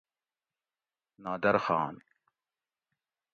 [1.23, 1.97] نادر خان